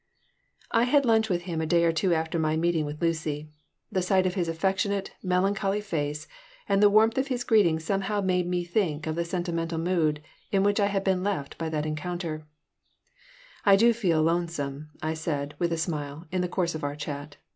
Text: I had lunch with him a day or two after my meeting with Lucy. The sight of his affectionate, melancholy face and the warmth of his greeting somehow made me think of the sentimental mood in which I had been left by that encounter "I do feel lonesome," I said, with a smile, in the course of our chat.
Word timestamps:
I 0.71 0.85
had 0.85 1.05
lunch 1.05 1.29
with 1.29 1.43
him 1.43 1.61
a 1.61 1.67
day 1.67 1.83
or 1.83 1.91
two 1.91 2.11
after 2.11 2.39
my 2.39 2.57
meeting 2.57 2.85
with 2.85 2.99
Lucy. 3.03 3.51
The 3.91 4.01
sight 4.01 4.25
of 4.25 4.33
his 4.33 4.47
affectionate, 4.47 5.11
melancholy 5.21 5.79
face 5.79 6.27
and 6.67 6.81
the 6.81 6.89
warmth 6.89 7.19
of 7.19 7.27
his 7.27 7.43
greeting 7.43 7.79
somehow 7.79 8.19
made 8.19 8.47
me 8.47 8.63
think 8.63 9.05
of 9.05 9.13
the 9.15 9.23
sentimental 9.23 9.77
mood 9.77 10.23
in 10.51 10.63
which 10.63 10.79
I 10.79 10.87
had 10.87 11.03
been 11.03 11.21
left 11.21 11.55
by 11.59 11.69
that 11.69 11.85
encounter 11.85 12.47
"I 13.63 13.75
do 13.75 13.93
feel 13.93 14.23
lonesome," 14.23 14.89
I 15.03 15.13
said, 15.13 15.53
with 15.59 15.71
a 15.71 15.77
smile, 15.77 16.25
in 16.31 16.41
the 16.41 16.49
course 16.49 16.73
of 16.73 16.83
our 16.83 16.95
chat. 16.95 17.37